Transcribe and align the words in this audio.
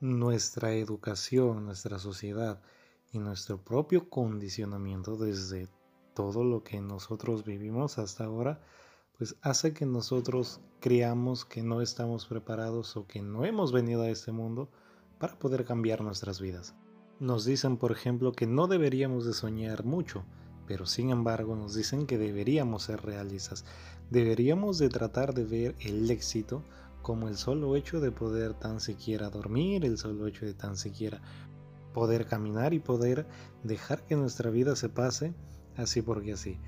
nuestra 0.00 0.74
educación, 0.74 1.64
nuestra 1.64 1.98
sociedad 1.98 2.60
y 3.12 3.18
nuestro 3.18 3.62
propio 3.62 4.08
condicionamiento 4.10 5.16
desde 5.16 5.68
todo 6.14 6.44
lo 6.44 6.62
que 6.62 6.80
nosotros 6.80 7.44
vivimos 7.44 7.98
hasta 7.98 8.24
ahora, 8.24 8.60
pues 9.16 9.36
hace 9.42 9.72
que 9.72 9.86
nosotros 9.86 10.60
creamos 10.80 11.44
que 11.44 11.62
no 11.62 11.80
estamos 11.80 12.26
preparados 12.26 12.96
o 12.96 13.06
que 13.06 13.22
no 13.22 13.44
hemos 13.44 13.72
venido 13.72 14.02
a 14.02 14.10
este 14.10 14.32
mundo 14.32 14.70
para 15.18 15.38
poder 15.38 15.64
cambiar 15.64 16.02
nuestras 16.02 16.40
vidas. 16.40 16.74
Nos 17.18 17.46
dicen, 17.46 17.78
por 17.78 17.92
ejemplo, 17.92 18.32
que 18.32 18.46
no 18.46 18.66
deberíamos 18.66 19.24
de 19.24 19.32
soñar 19.32 19.84
mucho, 19.84 20.24
pero 20.66 20.84
sin 20.84 21.10
embargo 21.10 21.56
nos 21.56 21.74
dicen 21.74 22.06
que 22.06 22.18
deberíamos 22.18 22.82
ser 22.84 23.02
realistas. 23.02 23.64
Deberíamos 24.10 24.78
de 24.78 24.90
tratar 24.90 25.32
de 25.32 25.44
ver 25.44 25.74
el 25.80 26.10
éxito 26.10 26.62
como 27.06 27.28
el 27.28 27.36
solo 27.36 27.76
hecho 27.76 28.00
de 28.00 28.10
poder 28.10 28.54
tan 28.54 28.80
siquiera 28.80 29.30
dormir, 29.30 29.84
el 29.84 29.96
solo 29.96 30.26
hecho 30.26 30.44
de 30.44 30.54
tan 30.54 30.76
siquiera 30.76 31.22
poder 31.94 32.26
caminar 32.26 32.74
y 32.74 32.80
poder 32.80 33.28
dejar 33.62 34.04
que 34.04 34.16
nuestra 34.16 34.50
vida 34.50 34.74
se 34.74 34.88
pase 34.88 35.32
así 35.76 36.02
porque 36.02 36.32
así. 36.32 36.58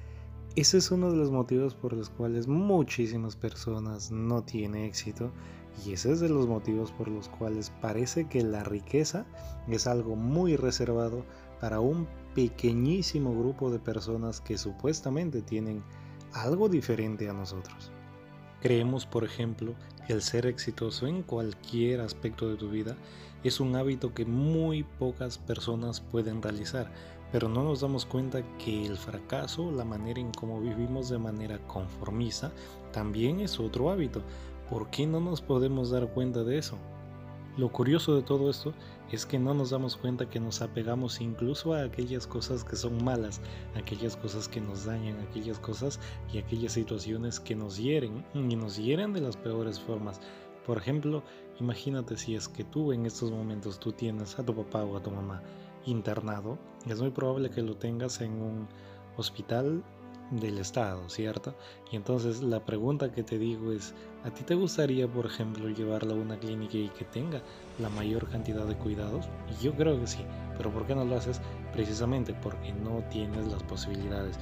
Ese 0.55 0.79
es 0.79 0.93
uno 0.93 1.11
de 1.11 1.17
los 1.17 1.33
motivos 1.33 1.75
por 1.75 1.93
los 1.93 2.09
cuales 2.09 2.47
muchísimas 2.47 3.35
personas 3.35 4.13
no 4.13 4.45
tienen 4.45 4.85
éxito 4.85 5.33
y 5.85 5.95
ese 5.95 6.13
es 6.13 6.21
de 6.21 6.29
los 6.29 6.47
motivos 6.47 6.93
por 6.93 7.09
los 7.09 7.29
cuales 7.29 7.71
parece 7.83 8.29
que 8.29 8.45
la 8.45 8.63
riqueza 8.63 9.27
es 9.67 9.89
algo 9.89 10.15
muy 10.15 10.55
reservado 10.55 11.25
para 11.61 11.81
un 11.81 12.07
pequeñísimo 12.37 13.37
grupo 13.37 13.73
de 13.73 13.81
personas 13.81 14.41
que 14.41 14.57
supuestamente 14.57 15.43
tienen 15.43 15.83
algo 16.33 16.69
diferente 16.69 17.29
a 17.29 17.33
nosotros. 17.33 17.91
Creemos, 18.61 19.07
por 19.07 19.25
ejemplo, 19.25 19.75
que 20.07 20.13
el 20.13 20.23
ser 20.23 20.47
exitoso 20.47 21.07
en 21.07 21.23
cualquier 21.23 22.01
aspecto 22.01 22.49
de 22.49 22.57
tu 22.57 22.69
vida 22.71 22.97
es 23.45 23.61
un 23.61 23.77
hábito 23.77 24.15
que 24.15 24.25
muy 24.25 24.83
pocas 24.83 25.39
personas 25.39 26.01
pueden 26.01 26.43
realizar, 26.43 26.91
pero 27.31 27.49
no 27.49 27.63
nos 27.63 27.83
damos 27.83 28.05
cuenta 28.05 28.43
que 28.59 28.85
el 28.85 28.97
fracaso, 28.97 29.71
la 29.71 29.85
manera 29.85 30.19
en 30.19 30.33
cómo 30.33 30.61
vivimos 30.61 31.09
de 31.09 31.19
manera 31.19 31.59
conformista, 31.69 32.51
también 32.93 33.41
es 33.41 33.61
otro 33.61 33.91
hábito. 33.91 34.23
¿Por 34.69 34.91
qué 34.91 35.07
no 35.07 35.21
nos 35.21 35.41
podemos 35.41 35.91
dar 35.91 36.09
cuenta 36.09 36.43
de 36.43 36.59
eso? 36.59 36.77
Lo 37.59 37.73
curioso 37.73 38.15
de 38.15 38.23
todo 38.23 38.51
esto 38.51 38.73
es 39.11 39.27
que 39.27 39.37
no 39.37 39.53
nos 39.53 39.71
damos 39.71 39.97
cuenta 39.97 40.31
que 40.31 40.39
nos 40.39 40.63
apegamos 40.63 41.21
incluso 41.21 41.75
a 41.75 41.83
aquellas 41.83 42.25
cosas 42.25 42.63
que 42.63 42.77
son 42.77 43.03
malas, 43.03 43.41
aquellas 43.75 44.17
cosas 44.17 44.47
que 44.47 44.61
nos 44.61 44.85
dañan, 44.85 45.19
aquellas 45.21 45.59
cosas 45.59 45.99
y 46.33 46.39
aquellas 46.39 46.75
situaciones 46.75 47.41
que 47.41 47.57
nos 47.57 47.77
hieren 47.77 48.25
y 48.33 48.55
nos 48.55 48.77
hieren 48.77 49.13
de 49.13 49.23
las 49.23 49.37
peores 49.37 49.81
formas. 49.81 50.21
Por 50.65 50.79
ejemplo, 50.79 51.25
imagínate 51.59 52.17
si 52.17 52.37
es 52.37 52.47
que 52.47 52.63
tú 52.63 52.93
en 52.93 53.07
estos 53.07 53.33
momentos 53.33 53.81
tú 53.81 53.91
tienes 53.91 54.39
a 54.39 54.47
tu 54.47 54.55
papá 54.55 54.85
o 54.85 54.97
a 54.97 55.03
tu 55.03 55.11
mamá 55.11 55.43
internado, 55.85 56.61
es 56.87 57.01
muy 57.01 57.11
probable 57.11 57.51
que 57.51 57.63
lo 57.63 57.75
tengas 57.77 58.21
en 58.21 58.41
un 58.41 58.69
hospital 59.17 59.83
del 60.31 60.59
Estado, 60.59 61.09
¿cierto? 61.09 61.55
Y 61.91 61.97
entonces 61.97 62.43
la 62.43 62.65
pregunta 62.65 63.13
que 63.13 63.23
te 63.23 63.39
digo 63.39 63.73
es, 63.73 63.95
¿a 64.25 64.31
ti 64.31 64.45
te 64.45 64.55
gustaría, 64.55 65.09
por 65.09 65.27
ejemplo, 65.27 65.69
llevarlo 65.69 66.15
a 66.15 66.17
una 66.17 66.39
clínica 66.39 66.77
y 66.77 66.89
que 66.91 67.05
tenga 67.05 67.41
la 67.79 67.89
mayor 67.89 68.29
cantidad 68.29 68.67
de 68.67 68.77
cuidados? 68.77 69.29
Yo 69.61 69.75
creo 69.75 69.99
que 70.01 70.07
sí, 70.07 70.25
pero 70.57 70.71
¿por 70.71 70.87
qué 70.87 70.95
no 70.95 71.05
lo 71.05 71.17
haces? 71.17 71.41
Precisamente 71.73 72.35
porque 72.43 72.73
no 72.73 73.03
tienes 73.11 73.47
las 73.49 73.63
posibilidades. 73.63 74.39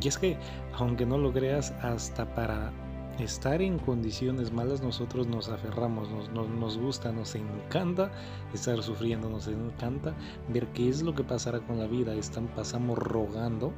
Y 0.00 0.08
es 0.08 0.18
que, 0.18 0.36
aunque 0.74 1.06
no 1.06 1.18
lo 1.18 1.32
creas, 1.32 1.72
hasta 1.82 2.32
para 2.34 2.72
estar 3.18 3.60
en 3.60 3.78
condiciones 3.78 4.52
malas 4.52 4.82
nosotros 4.82 5.26
nos 5.26 5.48
aferramos, 5.48 6.08
nos, 6.10 6.48
nos, 6.48 6.78
gusta, 6.78 7.12
nos 7.12 7.34
encanta 7.34 8.10
estar 8.54 8.82
sufriendo, 8.82 9.28
nos 9.28 9.46
encanta 9.46 10.14
ver 10.48 10.66
qué 10.68 10.88
es 10.88 11.02
lo 11.02 11.14
que 11.14 11.24
pasará 11.24 11.60
con 11.60 11.78
la 11.78 11.86
vida, 11.86 12.14
Están, 12.14 12.46
pasamos 12.48 12.98
rogando 12.98 13.72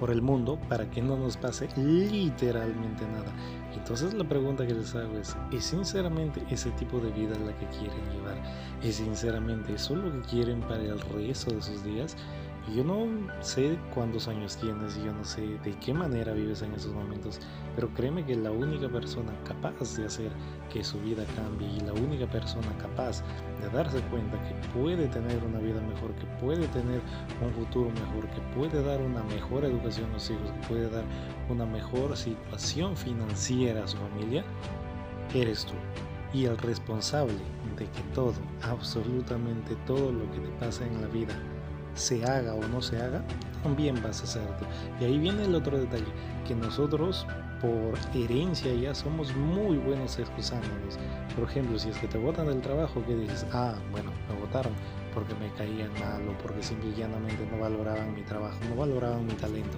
por 0.00 0.10
el 0.10 0.22
mundo 0.22 0.58
para 0.68 0.90
que 0.90 1.02
no 1.02 1.16
nos 1.18 1.36
pase 1.36 1.68
literalmente 1.76 3.06
nada. 3.06 3.32
Entonces 3.76 4.14
la 4.14 4.24
pregunta 4.24 4.66
que 4.66 4.74
les 4.74 4.94
hago 4.94 5.18
es, 5.18 5.36
¿es 5.52 5.64
sinceramente 5.64 6.42
ese 6.50 6.70
tipo 6.70 6.98
de 6.98 7.12
vida 7.12 7.38
la 7.38 7.56
que 7.56 7.66
quieren 7.66 8.10
llevar? 8.10 8.42
¿Es 8.82 8.96
sinceramente 8.96 9.74
eso 9.74 9.94
lo 9.94 10.10
que 10.10 10.22
quieren 10.22 10.60
para 10.60 10.82
el 10.82 10.98
resto 10.98 11.54
de 11.54 11.60
sus 11.60 11.84
días? 11.84 12.16
Yo 12.68 12.84
no 12.84 13.06
sé 13.40 13.78
cuántos 13.94 14.28
años 14.28 14.56
tienes 14.56 14.96
y 14.96 15.04
yo 15.04 15.12
no 15.12 15.24
sé 15.24 15.40
de 15.40 15.72
qué 15.80 15.92
manera 15.92 16.32
vives 16.34 16.62
en 16.62 16.72
esos 16.74 16.92
momentos, 16.92 17.40
pero 17.74 17.88
créeme 17.94 18.24
que 18.24 18.36
la 18.36 18.52
única 18.52 18.88
persona 18.88 19.32
capaz 19.44 19.96
de 19.96 20.06
hacer 20.06 20.30
que 20.72 20.84
su 20.84 21.00
vida 21.00 21.24
cambie 21.34 21.68
y 21.68 21.80
la 21.80 21.94
única 21.94 22.26
persona 22.26 22.68
capaz 22.78 23.24
de 23.60 23.68
darse 23.70 24.00
cuenta 24.02 24.40
que 24.44 24.54
puede 24.78 25.08
tener 25.08 25.42
una 25.42 25.58
vida 25.58 25.80
mejor, 25.80 26.14
que 26.14 26.26
puede 26.40 26.68
tener 26.68 27.00
un 27.42 27.52
futuro 27.54 27.90
mejor, 27.90 28.28
que 28.28 28.40
puede 28.54 28.82
dar 28.84 29.00
una 29.00 29.24
mejor 29.24 29.64
educación 29.64 30.10
a 30.10 30.14
los 30.14 30.30
hijos, 30.30 30.52
que 30.52 30.68
puede 30.68 30.90
dar 30.90 31.04
una 31.48 31.66
mejor 31.66 32.16
situación 32.16 32.96
financiera 32.96 33.84
a 33.84 33.88
su 33.88 33.96
familia, 33.96 34.44
eres 35.34 35.64
tú. 35.64 35.74
Y 36.32 36.44
el 36.44 36.56
responsable 36.58 37.34
de 37.76 37.86
que 37.86 38.02
todo, 38.14 38.34
absolutamente 38.62 39.74
todo 39.86 40.12
lo 40.12 40.30
que 40.30 40.38
te 40.38 40.48
pasa 40.60 40.86
en 40.86 41.00
la 41.00 41.08
vida, 41.08 41.34
se 41.94 42.24
haga 42.24 42.54
o 42.54 42.66
no 42.68 42.80
se 42.80 43.00
haga, 43.00 43.22
también 43.62 44.02
vas 44.02 44.20
a 44.20 44.24
hacerlo. 44.24 44.56
Y 45.00 45.04
ahí 45.04 45.18
viene 45.18 45.44
el 45.44 45.54
otro 45.54 45.78
detalle, 45.78 46.12
que 46.46 46.54
nosotros 46.54 47.26
por 47.60 47.98
herencia 48.14 48.72
ya 48.74 48.94
somos 48.94 49.34
muy 49.36 49.76
buenos 49.76 50.18
excusándonos. 50.18 50.98
Por 51.36 51.48
ejemplo, 51.48 51.78
si 51.78 51.90
es 51.90 51.98
que 51.98 52.08
te 52.08 52.18
botan 52.18 52.46
del 52.46 52.60
trabajo, 52.60 53.04
que 53.04 53.14
dices, 53.14 53.46
ah, 53.52 53.74
bueno, 53.90 54.10
me 54.28 54.40
votaron 54.40 54.72
porque 55.14 55.34
me 55.34 55.52
caían 55.54 55.92
mal 55.94 56.26
o 56.28 56.38
porque 56.38 56.62
simple 56.62 56.90
y 56.90 56.94
llanamente 56.94 57.46
no 57.50 57.58
valoraban 57.58 58.14
mi 58.14 58.22
trabajo, 58.22 58.58
no 58.68 58.76
valoraban 58.76 59.26
mi 59.26 59.34
talento. 59.34 59.76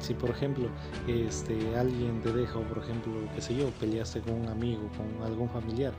Si 0.00 0.12
por 0.12 0.30
ejemplo 0.30 0.68
este, 1.06 1.76
alguien 1.76 2.20
te 2.20 2.32
deja 2.32 2.58
o 2.58 2.62
por 2.62 2.78
ejemplo, 2.78 3.12
qué 3.34 3.40
sé 3.40 3.54
yo, 3.54 3.70
peleaste 3.80 4.20
con 4.20 4.34
un 4.34 4.48
amigo, 4.48 4.90
con 4.96 5.24
algún 5.24 5.48
familiar, 5.48 5.94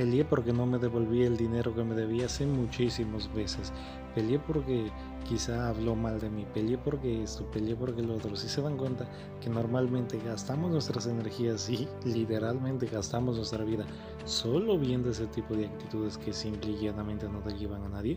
Peleé 0.00 0.24
porque 0.24 0.54
no 0.54 0.64
me 0.64 0.78
devolví 0.78 1.24
el 1.24 1.36
dinero 1.36 1.74
que 1.74 1.84
me 1.84 1.94
debía 1.94 2.24
hace 2.24 2.46
muchísimas 2.46 3.30
veces. 3.34 3.70
Peleé 4.14 4.38
porque 4.38 4.90
quizá 5.28 5.68
habló 5.68 5.94
mal 5.94 6.18
de 6.18 6.30
mí. 6.30 6.46
Peleé 6.54 6.78
porque 6.78 7.22
esto, 7.22 7.44
peleé 7.50 7.76
porque 7.76 8.00
lo 8.00 8.14
otro. 8.14 8.34
Si 8.34 8.48
se 8.48 8.62
dan 8.62 8.78
cuenta 8.78 9.06
que 9.42 9.50
normalmente 9.50 10.18
gastamos 10.24 10.70
nuestras 10.70 11.06
energías 11.06 11.68
y 11.68 11.86
literalmente 12.06 12.86
gastamos 12.86 13.36
nuestra 13.36 13.62
vida 13.62 13.84
solo 14.24 14.78
viendo 14.78 15.10
ese 15.10 15.26
tipo 15.26 15.54
de 15.54 15.66
actitudes 15.66 16.16
que 16.16 16.32
simple 16.32 16.70
y 16.70 16.78
llanamente 16.78 17.28
no 17.28 17.40
te 17.40 17.52
llevan 17.58 17.84
a 17.84 17.90
nadie. 17.90 18.16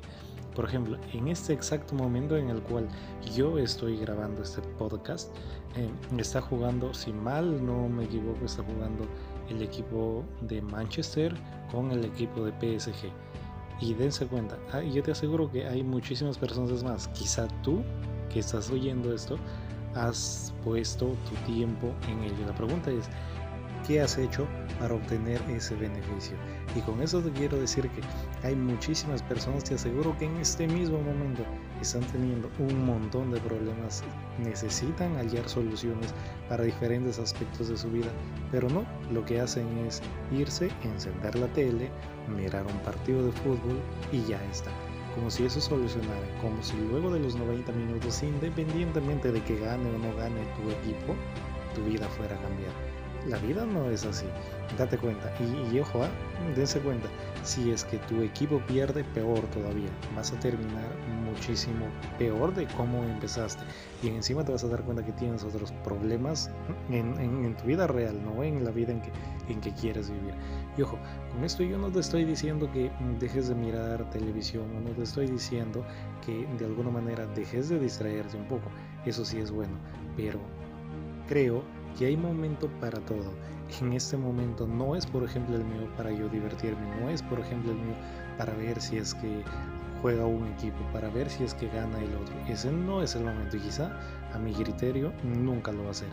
Por 0.55 0.63
ejemplo, 0.63 0.97
en 1.11 1.27
este 1.27 1.51
exacto 1.51 1.95
momento 1.95 2.37
en 2.37 2.49
el 2.49 2.61
cual 2.61 2.87
yo 3.35 3.57
estoy 3.57 3.97
grabando 3.97 4.41
este 4.41 4.61
podcast, 4.79 5.35
eh, 5.75 5.89
está 6.17 6.39
jugando, 6.39 6.93
si 6.93 7.11
mal 7.11 7.65
no 7.65 7.89
me 7.89 8.05
equivoco, 8.05 8.45
está 8.45 8.63
jugando 8.63 9.05
el 9.49 9.61
equipo 9.61 10.23
de 10.41 10.61
Manchester 10.61 11.33
con 11.71 11.91
el 11.91 12.05
equipo 12.05 12.45
de 12.45 12.51
PSG. 12.51 13.11
Y 13.81 13.93
dense 13.95 14.25
cuenta, 14.27 14.57
ah, 14.71 14.81
yo 14.81 15.03
te 15.03 15.11
aseguro 15.11 15.51
que 15.51 15.67
hay 15.67 15.83
muchísimas 15.83 16.37
personas 16.37 16.83
más. 16.83 17.07
Quizá 17.09 17.47
tú 17.63 17.83
que 18.31 18.39
estás 18.39 18.69
oyendo 18.69 19.13
esto 19.13 19.37
has 19.95 20.53
puesto 20.63 21.15
tu 21.29 21.35
tiempo 21.51 21.93
en 22.09 22.23
ello. 22.23 22.45
La 22.47 22.55
pregunta 22.55 22.91
es, 22.91 23.09
¿qué 23.85 24.01
has 24.01 24.17
hecho 24.17 24.47
para 24.79 24.95
obtener 24.95 25.41
ese 25.49 25.75
beneficio? 25.75 26.37
Y 26.75 26.81
con 26.81 27.01
eso 27.01 27.21
te 27.21 27.31
quiero 27.31 27.59
decir 27.59 27.89
que 27.89 28.01
hay 28.47 28.55
muchísimas 28.55 29.21
personas, 29.23 29.63
te 29.63 29.75
aseguro 29.75 30.17
que 30.17 30.25
en 30.25 30.37
este 30.37 30.67
mismo 30.67 30.99
momento 31.01 31.43
están 31.83 32.03
teniendo 32.11 32.49
un 32.59 32.85
montón 32.85 33.31
de 33.31 33.39
problemas, 33.39 34.03
necesitan 34.39 35.15
hallar 35.15 35.47
soluciones 35.47 36.13
para 36.49 36.63
diferentes 36.63 37.19
aspectos 37.19 37.69
de 37.69 37.77
su 37.77 37.89
vida, 37.89 38.09
pero 38.51 38.69
no, 38.69 38.85
lo 39.11 39.23
que 39.25 39.39
hacen 39.39 39.67
es 39.85 40.01
irse, 40.31 40.71
encender 40.83 41.35
la 41.35 41.47
tele, 41.47 41.89
mirar 42.35 42.65
un 42.65 42.79
partido 42.79 43.25
de 43.25 43.31
fútbol 43.31 43.79
y 44.11 44.23
ya 44.23 44.43
está. 44.45 44.71
Como 45.15 45.29
si 45.29 45.45
eso 45.45 45.61
solucionara, 45.61 46.41
como 46.41 46.61
si 46.63 46.75
luego 46.89 47.11
de 47.11 47.19
los 47.19 47.35
90 47.35 47.71
minutos, 47.73 48.23
independientemente 48.23 49.31
de 49.31 49.43
que 49.43 49.59
gane 49.59 49.87
o 49.87 49.97
no 49.99 50.15
gane 50.15 50.41
tu 50.55 50.71
equipo, 50.71 51.15
tu 51.75 51.83
vida 51.83 52.07
fuera 52.09 52.35
a 52.35 52.41
cambiar. 52.41 52.71
La 53.27 53.37
vida 53.37 53.65
no 53.65 53.89
es 53.89 54.05
así, 54.05 54.25
date 54.77 54.97
cuenta. 54.97 55.31
Y, 55.39 55.79
ojo, 55.79 56.03
¿ah? 56.03 56.09
dense 56.55 56.79
cuenta, 56.79 57.07
si 57.43 57.71
es 57.71 57.85
que 57.85 57.97
tu 57.99 58.21
equipo 58.21 58.59
pierde, 58.67 59.05
peor 59.05 59.39
todavía. 59.51 59.89
Vas 60.13 60.33
a 60.33 60.39
terminar 60.39 60.91
muchísimo 61.33 61.85
peor 62.17 62.53
de 62.53 62.67
cómo 62.77 63.03
empezaste. 63.03 63.63
Y 64.01 64.07
encima 64.09 64.43
te 64.43 64.51
vas 64.51 64.63
a 64.63 64.67
dar 64.67 64.83
cuenta 64.83 65.03
que 65.03 65.11
tienes 65.13 65.43
otros 65.43 65.71
problemas 65.83 66.49
en, 66.89 67.55
tu 67.55 67.65
vida 67.65 67.87
real, 67.87 68.19
no 68.23 68.43
en 68.43 68.63
la 68.63 68.71
vida 68.71 68.91
en 68.91 69.01
que, 69.01 69.11
en 69.49 69.61
que 69.61 69.71
quieres 69.73 70.09
vivir. 70.09 70.33
Y 70.77 70.81
ojo, 70.81 70.97
con 71.33 71.43
esto 71.43 71.63
yo 71.63 71.77
no 71.77 71.89
te 71.89 71.99
estoy 71.99 72.25
diciendo 72.25 72.69
que 72.71 72.91
dejes 73.19 73.47
de 73.47 73.55
mirar 73.55 74.09
televisión, 74.09 74.65
no 74.83 74.91
te 74.91 75.03
estoy 75.03 75.27
diciendo 75.27 75.85
que 76.25 76.47
de 76.57 76.65
alguna 76.65 76.89
manera 76.89 77.25
dejes 77.27 77.69
de 77.69 77.79
distraerte 77.79 78.37
un 78.37 78.47
poco. 78.47 78.69
Eso 79.05 79.25
sí 79.25 79.39
es 79.39 79.51
bueno, 79.51 79.73
pero 80.15 80.39
creo 81.27 81.63
que 81.97 82.05
hay 82.07 82.17
momento 82.17 82.69
para 82.79 82.99
todo. 82.99 83.31
en 83.81 83.93
este 83.93 84.17
momento 84.17 84.67
no 84.67 84.95
es 84.95 85.05
por 85.05 85.23
ejemplo 85.23 85.55
el 85.55 85.63
mío 85.65 85.87
para 85.97 86.11
yo 86.11 86.29
divertirme, 86.29 86.85
no 87.01 87.09
es 87.09 87.21
por 87.23 87.39
ejemplo 87.39 87.71
el 87.71 87.77
mío 87.77 87.95
para 88.37 88.53
ver 88.53 88.79
si 88.79 88.97
es 88.97 89.13
que 89.15 89.43
juega 90.03 90.25
un 90.25 90.45
equipo, 90.49 90.77
para 90.91 91.09
ver 91.09 91.29
si 91.29 91.45
es 91.45 91.53
que 91.53 91.69
gana 91.69 91.97
el 91.97 92.13
otro. 92.15 92.35
Ese 92.49 92.69
no 92.69 93.01
es 93.01 93.15
el 93.15 93.23
momento 93.23 93.55
y 93.55 93.61
quizá 93.61 93.89
a 94.33 94.37
mi 94.37 94.51
criterio 94.51 95.13
nunca 95.23 95.71
lo 95.71 95.83
va 95.83 95.87
a 95.87 95.91
hacer. 95.91 96.09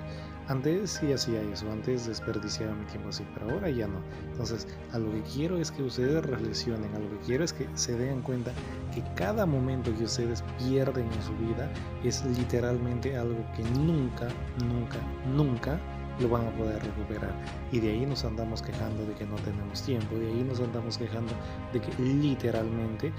Antes 0.46 0.92
sí 0.92 1.12
hacía 1.12 1.42
eso, 1.42 1.70
antes 1.72 2.06
desperdiciaba 2.06 2.72
mi 2.72 2.84
tiempo 2.87 3.08
así, 3.08 3.26
pero 3.34 3.50
ahora 3.50 3.69
ya 3.69 3.88
no. 3.88 3.98
Entonces, 4.31 4.69
a 4.92 4.98
lo 4.98 5.10
que 5.10 5.22
quiero 5.22 5.58
es 5.58 5.72
que 5.72 5.82
ustedes 5.82 6.25
reflexionen, 6.25 6.94
a 6.94 7.00
lo 7.00 7.10
que 7.10 7.26
quiero 7.26 7.44
es 7.44 7.52
que 7.52 7.66
se 7.75 7.98
den 7.98 8.22
cuenta 8.22 8.52
que 8.94 9.02
cada 9.16 9.44
momento 9.44 9.92
que 9.98 10.04
ustedes 10.04 10.44
pierden 10.58 11.06
en 11.06 11.22
su 11.22 11.37
vida 11.44 11.69
es 12.04 12.25
literalmente 12.25 13.16
algo 13.16 13.44
que 13.56 13.64
nunca, 13.81 14.28
nunca, 14.64 14.98
nunca 15.34 15.81
lo 16.20 16.28
van 16.28 16.46
a 16.46 16.50
poder 16.50 16.82
recuperar. 16.82 17.34
Y 17.72 17.81
de 17.81 17.90
ahí 17.90 18.06
nos 18.06 18.25
andamos 18.25 18.62
quejando 18.62 19.05
de 19.06 19.14
que 19.14 19.26
no 19.26 19.37
tenemos 19.37 19.82
tiempo, 19.82 20.17
de 20.17 20.28
ahí 20.28 20.44
nos 20.44 20.61
andamos 20.61 20.99
quejando 20.99 21.32
de 21.72 21.81
que 21.81 22.02
literalmente 22.02 23.12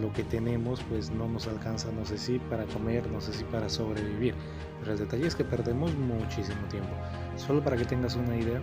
lo 0.00 0.12
que 0.12 0.24
tenemos 0.24 0.80
pues 0.88 1.10
no 1.10 1.28
nos 1.28 1.46
alcanza, 1.46 1.90
no 1.92 2.04
sé 2.04 2.18
si 2.18 2.38
para 2.38 2.64
comer, 2.66 3.06
no 3.10 3.20
sé 3.20 3.32
si 3.32 3.44
para 3.44 3.68
sobrevivir. 3.68 4.34
Pero 4.80 4.92
el 4.92 4.98
detalle 4.98 5.26
es 5.26 5.34
que 5.34 5.44
perdemos 5.44 5.94
muchísimo 5.94 6.62
tiempo. 6.70 6.90
Solo 7.36 7.62
para 7.62 7.76
que 7.76 7.84
tengas 7.84 8.16
una 8.16 8.36
idea, 8.36 8.60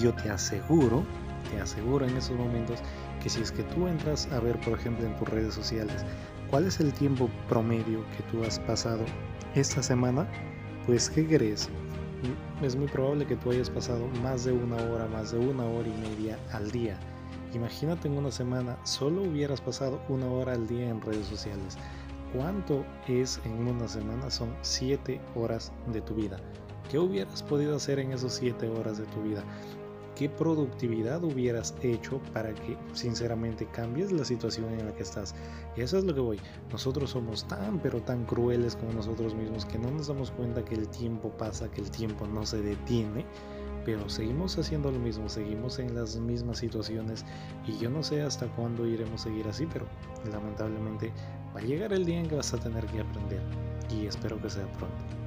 yo 0.00 0.12
te 0.14 0.30
aseguro, 0.30 1.04
te 1.50 1.60
aseguro 1.60 2.06
en 2.06 2.16
esos 2.16 2.36
momentos 2.36 2.80
que 3.22 3.28
si 3.28 3.40
es 3.40 3.52
que 3.52 3.62
tú 3.64 3.86
entras 3.86 4.28
a 4.32 4.40
ver, 4.40 4.58
por 4.60 4.78
ejemplo, 4.78 5.06
en 5.06 5.16
tus 5.16 5.28
redes 5.28 5.54
sociales, 5.54 6.04
cuál 6.50 6.66
es 6.66 6.80
el 6.80 6.92
tiempo 6.92 7.28
promedio 7.48 8.04
que 8.16 8.22
tú 8.30 8.44
has 8.44 8.58
pasado 8.60 9.04
esta 9.54 9.82
semana, 9.82 10.26
pues 10.86 11.08
¿qué 11.10 11.26
crees? 11.26 11.68
Es 12.62 12.76
muy 12.76 12.88
probable 12.88 13.26
que 13.26 13.36
tú 13.36 13.50
hayas 13.50 13.70
pasado 13.70 14.06
más 14.22 14.44
de 14.44 14.52
una 14.52 14.76
hora, 14.76 15.06
más 15.06 15.32
de 15.32 15.38
una 15.38 15.64
hora 15.64 15.88
y 15.88 16.08
media 16.08 16.38
al 16.52 16.70
día. 16.70 16.98
Imagínate 17.54 18.08
en 18.08 18.18
una 18.18 18.30
semana, 18.30 18.76
solo 18.84 19.22
hubieras 19.22 19.60
pasado 19.60 20.00
una 20.08 20.26
hora 20.26 20.52
al 20.52 20.66
día 20.66 20.88
en 20.88 21.00
redes 21.00 21.26
sociales. 21.26 21.78
¿Cuánto 22.34 22.84
es 23.06 23.40
en 23.44 23.68
una 23.68 23.86
semana? 23.86 24.28
Son 24.28 24.52
7 24.62 25.20
horas 25.36 25.72
de 25.92 26.00
tu 26.00 26.14
vida. 26.14 26.38
¿Qué 26.90 26.98
hubieras 26.98 27.42
podido 27.42 27.76
hacer 27.76 28.00
en 28.00 28.12
esas 28.12 28.34
7 28.34 28.68
horas 28.68 28.98
de 28.98 29.04
tu 29.06 29.22
vida? 29.22 29.44
¿Qué 30.16 30.28
productividad 30.28 31.24
hubieras 31.24 31.74
hecho 31.82 32.20
para 32.32 32.54
que 32.54 32.76
sinceramente 32.92 33.66
cambies 33.66 34.12
la 34.12 34.24
situación 34.24 34.72
en 34.72 34.86
la 34.86 34.94
que 34.94 35.02
estás? 35.02 35.34
Y 35.76 35.80
eso 35.80 35.98
es 35.98 36.04
lo 36.04 36.14
que 36.14 36.20
voy. 36.20 36.40
Nosotros 36.70 37.10
somos 37.10 37.48
tan 37.48 37.80
pero 37.80 38.00
tan 38.00 38.24
crueles 38.24 38.76
con 38.76 38.94
nosotros 38.94 39.34
mismos 39.34 39.64
que 39.64 39.76
no 39.76 39.90
nos 39.90 40.06
damos 40.06 40.30
cuenta 40.30 40.64
que 40.64 40.76
el 40.76 40.88
tiempo 40.88 41.30
pasa, 41.30 41.68
que 41.68 41.80
el 41.80 41.90
tiempo 41.90 42.28
no 42.28 42.46
se 42.46 42.62
detiene. 42.62 43.26
Pero 43.84 44.08
seguimos 44.08 44.56
haciendo 44.56 44.90
lo 44.92 44.98
mismo, 44.98 45.28
seguimos 45.28 45.78
en 45.80 45.94
las 45.94 46.16
mismas 46.16 46.58
situaciones 46.58 47.24
y 47.66 47.76
yo 47.78 47.90
no 47.90 48.02
sé 48.02 48.22
hasta 48.22 48.46
cuándo 48.54 48.86
iremos 48.86 49.22
a 49.22 49.24
seguir 49.24 49.46
así, 49.48 49.66
pero 49.66 49.86
lamentablemente 50.30 51.12
va 51.54 51.60
a 51.60 51.62
llegar 51.62 51.92
el 51.92 52.06
día 52.06 52.20
en 52.20 52.28
que 52.28 52.36
vas 52.36 52.54
a 52.54 52.58
tener 52.58 52.86
que 52.86 53.00
aprender 53.00 53.42
y 53.90 54.06
espero 54.06 54.40
que 54.40 54.48
sea 54.48 54.66
pronto. 54.72 55.23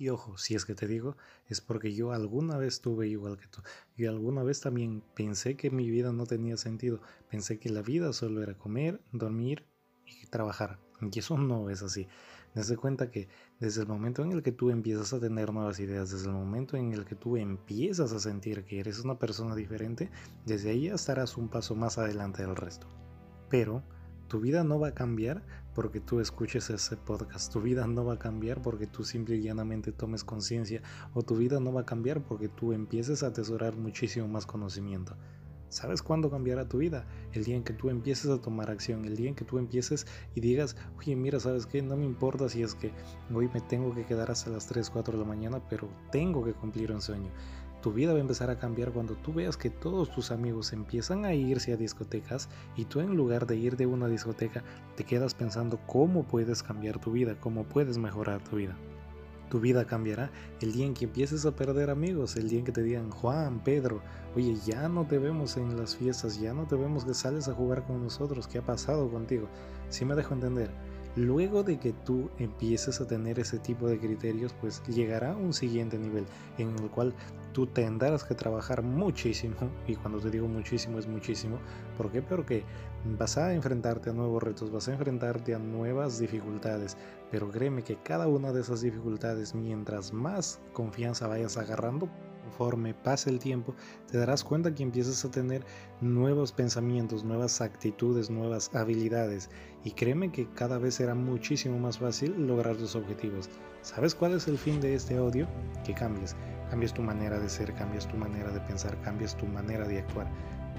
Y 0.00 0.10
ojo, 0.10 0.38
si 0.38 0.54
es 0.54 0.64
que 0.64 0.76
te 0.76 0.86
digo, 0.86 1.16
es 1.48 1.60
porque 1.60 1.92
yo 1.92 2.12
alguna 2.12 2.56
vez 2.56 2.80
tuve 2.80 3.08
igual 3.08 3.36
que 3.36 3.48
tú. 3.48 3.62
Yo 3.96 4.10
alguna 4.10 4.44
vez 4.44 4.60
también 4.60 5.02
pensé 5.16 5.56
que 5.56 5.72
mi 5.72 5.90
vida 5.90 6.12
no 6.12 6.24
tenía 6.24 6.56
sentido. 6.56 7.00
Pensé 7.28 7.58
que 7.58 7.68
la 7.68 7.82
vida 7.82 8.12
solo 8.12 8.40
era 8.40 8.56
comer, 8.56 9.00
dormir 9.10 9.64
y 10.06 10.24
trabajar. 10.26 10.78
Y 11.00 11.18
eso 11.18 11.36
no 11.36 11.68
es 11.68 11.82
así. 11.82 12.06
Desde 12.54 12.76
cuenta 12.76 13.10
que 13.10 13.28
desde 13.58 13.82
el 13.82 13.88
momento 13.88 14.22
en 14.22 14.30
el 14.30 14.44
que 14.44 14.52
tú 14.52 14.70
empiezas 14.70 15.12
a 15.12 15.20
tener 15.20 15.52
nuevas 15.52 15.80
ideas, 15.80 16.10
desde 16.10 16.26
el 16.26 16.32
momento 16.32 16.76
en 16.76 16.92
el 16.92 17.04
que 17.04 17.16
tú 17.16 17.36
empiezas 17.36 18.12
a 18.12 18.20
sentir 18.20 18.64
que 18.64 18.78
eres 18.78 19.00
una 19.00 19.18
persona 19.18 19.56
diferente, 19.56 20.10
desde 20.46 20.70
ahí 20.70 20.86
estarás 20.86 21.36
un 21.36 21.48
paso 21.48 21.74
más 21.74 21.98
adelante 21.98 22.42
del 22.42 22.54
resto. 22.54 22.86
Pero 23.50 23.82
tu 24.28 24.38
vida 24.40 24.62
no 24.62 24.78
va 24.78 24.88
a 24.88 24.94
cambiar 24.94 25.44
porque 25.78 26.00
tú 26.00 26.18
escuches 26.18 26.70
ese 26.70 26.96
podcast. 26.96 27.52
Tu 27.52 27.60
vida 27.60 27.86
no 27.86 28.04
va 28.04 28.14
a 28.14 28.18
cambiar 28.18 28.60
porque 28.60 28.88
tú 28.88 29.04
simple 29.04 29.36
y 29.36 29.42
llanamente 29.42 29.92
tomes 29.92 30.24
conciencia. 30.24 30.82
O 31.14 31.22
tu 31.22 31.36
vida 31.36 31.60
no 31.60 31.72
va 31.72 31.82
a 31.82 31.86
cambiar 31.86 32.20
porque 32.20 32.48
tú 32.48 32.72
empieces 32.72 33.22
a 33.22 33.28
atesorar 33.28 33.76
muchísimo 33.76 34.26
más 34.26 34.44
conocimiento. 34.44 35.14
¿Sabes 35.68 36.02
cuándo 36.02 36.30
cambiará 36.30 36.68
tu 36.68 36.78
vida? 36.78 37.06
El 37.32 37.44
día 37.44 37.54
en 37.54 37.62
que 37.62 37.74
tú 37.74 37.90
empieces 37.90 38.28
a 38.28 38.40
tomar 38.40 38.72
acción, 38.72 39.04
el 39.04 39.14
día 39.14 39.28
en 39.28 39.36
que 39.36 39.44
tú 39.44 39.56
empieces 39.58 40.04
y 40.34 40.40
digas, 40.40 40.74
oye, 40.98 41.14
mira, 41.14 41.38
¿sabes 41.38 41.64
qué? 41.64 41.80
No 41.80 41.96
me 41.96 42.06
importa 42.06 42.48
si 42.48 42.60
es 42.60 42.74
que 42.74 42.90
hoy 43.32 43.48
me 43.54 43.60
tengo 43.60 43.94
que 43.94 44.04
quedar 44.04 44.32
hasta 44.32 44.50
las 44.50 44.66
3, 44.66 44.90
4 44.90 45.12
de 45.12 45.20
la 45.20 45.28
mañana, 45.28 45.62
pero 45.70 45.88
tengo 46.10 46.44
que 46.44 46.54
cumplir 46.54 46.90
un 46.90 47.00
sueño. 47.00 47.30
Tu 47.88 47.94
vida 47.94 48.12
va 48.12 48.18
a 48.18 48.20
empezar 48.20 48.50
a 48.50 48.58
cambiar 48.58 48.92
cuando 48.92 49.14
tú 49.14 49.32
veas 49.32 49.56
que 49.56 49.70
todos 49.70 50.10
tus 50.10 50.30
amigos 50.30 50.74
empiezan 50.74 51.24
a 51.24 51.32
irse 51.32 51.72
a 51.72 51.78
discotecas 51.78 52.50
y 52.76 52.84
tú 52.84 53.00
en 53.00 53.16
lugar 53.16 53.46
de 53.46 53.56
ir 53.56 53.78
de 53.78 53.86
una 53.86 54.08
discoteca 54.08 54.62
te 54.94 55.04
quedas 55.04 55.32
pensando 55.32 55.80
cómo 55.86 56.24
puedes 56.24 56.62
cambiar 56.62 56.98
tu 56.98 57.12
vida, 57.12 57.40
cómo 57.40 57.64
puedes 57.64 57.96
mejorar 57.96 58.44
tu 58.44 58.56
vida. 58.56 58.76
Tu 59.48 59.58
vida 59.58 59.86
cambiará 59.86 60.30
el 60.60 60.72
día 60.72 60.84
en 60.84 60.92
que 60.92 61.06
empieces 61.06 61.46
a 61.46 61.56
perder 61.56 61.88
amigos, 61.88 62.36
el 62.36 62.50
día 62.50 62.58
en 62.58 62.66
que 62.66 62.72
te 62.72 62.82
digan, 62.82 63.10
Juan, 63.10 63.64
Pedro, 63.64 64.02
oye, 64.36 64.54
ya 64.66 64.86
no 64.90 65.06
te 65.06 65.18
vemos 65.18 65.56
en 65.56 65.74
las 65.78 65.96
fiestas, 65.96 66.38
ya 66.38 66.52
no 66.52 66.66
te 66.66 66.76
vemos 66.76 67.06
que 67.06 67.14
sales 67.14 67.48
a 67.48 67.54
jugar 67.54 67.86
con 67.86 68.02
nosotros, 68.04 68.46
¿qué 68.48 68.58
ha 68.58 68.66
pasado 68.66 69.10
contigo? 69.10 69.48
Si 69.88 70.04
me 70.04 70.14
dejo 70.14 70.34
entender. 70.34 70.70
Luego 71.16 71.62
de 71.62 71.78
que 71.78 71.92
tú 71.92 72.30
empieces 72.38 73.00
a 73.00 73.06
tener 73.06 73.38
ese 73.40 73.58
tipo 73.58 73.88
de 73.88 73.98
criterios, 73.98 74.54
pues 74.60 74.82
llegará 74.86 75.36
un 75.36 75.52
siguiente 75.52 75.98
nivel 75.98 76.26
en 76.58 76.78
el 76.78 76.90
cual 76.90 77.14
tú 77.52 77.66
tendrás 77.66 78.24
que 78.24 78.34
trabajar 78.34 78.82
muchísimo, 78.82 79.56
y 79.86 79.96
cuando 79.96 80.20
te 80.20 80.30
digo 80.30 80.46
muchísimo 80.46 80.98
es 80.98 81.08
muchísimo, 81.08 81.58
¿por 81.96 82.12
qué? 82.12 82.22
Porque 82.22 82.62
vas 83.18 83.36
a 83.36 83.52
enfrentarte 83.52 84.10
a 84.10 84.12
nuevos 84.12 84.42
retos, 84.42 84.70
vas 84.70 84.86
a 84.88 84.92
enfrentarte 84.92 85.54
a 85.54 85.58
nuevas 85.58 86.18
dificultades, 86.20 86.96
pero 87.30 87.50
créeme 87.50 87.82
que 87.82 87.96
cada 87.96 88.28
una 88.28 88.52
de 88.52 88.60
esas 88.60 88.82
dificultades, 88.82 89.54
mientras 89.54 90.12
más 90.12 90.60
confianza 90.72 91.26
vayas 91.26 91.56
agarrando, 91.56 92.08
conforme 92.48 92.94
pase 92.94 93.30
el 93.30 93.38
tiempo, 93.38 93.74
te 94.10 94.18
darás 94.18 94.42
cuenta 94.42 94.74
que 94.74 94.82
empiezas 94.82 95.24
a 95.24 95.30
tener 95.30 95.64
nuevos 96.00 96.52
pensamientos, 96.52 97.24
nuevas 97.24 97.60
actitudes, 97.60 98.30
nuevas 98.30 98.74
habilidades. 98.74 99.50
Y 99.84 99.92
créeme 99.92 100.32
que 100.32 100.48
cada 100.54 100.78
vez 100.78 100.94
será 100.94 101.14
muchísimo 101.14 101.78
más 101.78 101.98
fácil 101.98 102.46
lograr 102.46 102.76
tus 102.76 102.96
objetivos. 102.96 103.50
¿Sabes 103.82 104.14
cuál 104.14 104.34
es 104.34 104.48
el 104.48 104.58
fin 104.58 104.80
de 104.80 104.94
este 104.94 105.16
audio? 105.16 105.46
Que 105.84 105.94
cambies. 105.94 106.34
Cambies 106.70 106.92
tu 106.92 107.02
manera 107.02 107.38
de 107.38 107.48
ser, 107.48 107.72
cambies 107.74 108.06
tu 108.06 108.16
manera 108.16 108.50
de 108.50 108.60
pensar, 108.60 109.00
cambies 109.02 109.36
tu 109.36 109.46
manera 109.46 109.86
de 109.86 109.98
actuar. 109.98 110.26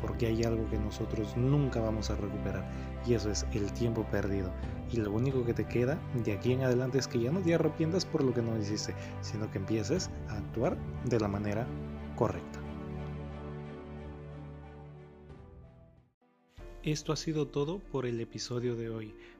Porque 0.02 0.28
hay 0.28 0.44
algo 0.44 0.70
que 0.70 0.78
nosotros 0.78 1.36
nunca 1.36 1.80
vamos 1.80 2.10
a 2.10 2.16
recuperar. 2.16 2.70
Y 3.06 3.14
eso 3.14 3.30
es 3.32 3.46
el 3.54 3.72
tiempo 3.74 4.04
perdido 4.12 4.52
y 4.92 4.98
lo 4.98 5.12
único 5.12 5.46
que 5.46 5.54
te 5.54 5.68
queda 5.68 6.00
de 6.24 6.34
aquí 6.34 6.54
en 6.54 6.64
adelante 6.64 6.98
es 6.98 7.08
que 7.08 7.20
ya 7.20 7.32
no 7.32 7.42
te 7.42 7.54
arrepientas 7.54 8.06
por 8.06 8.24
lo 8.24 8.34
que 8.34 8.42
no 8.42 8.58
hiciste, 8.58 8.96
sino 9.22 9.50
que 9.52 9.60
empieces 9.60 10.10
a 10.30 10.38
actuar 10.38 10.78
de 11.06 11.20
la 11.20 11.28
manera 11.28 11.68
correcta. 12.16 12.60
Esto 16.82 17.12
ha 17.12 17.18
sido 17.18 17.48
todo 17.48 17.80
por 17.80 18.06
el 18.06 18.20
episodio 18.20 18.76
de 18.76 18.90
hoy. 18.90 19.14